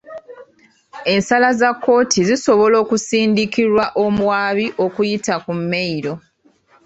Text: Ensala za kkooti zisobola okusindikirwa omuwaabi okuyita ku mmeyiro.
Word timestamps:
Ensala 1.13 1.49
za 1.59 1.69
kkooti 1.73 2.19
zisobola 2.29 2.75
okusindikirwa 2.83 3.83
omuwaabi 4.05 4.65
okuyita 4.85 5.33
ku 5.43 5.51
mmeyiro. 5.59 6.13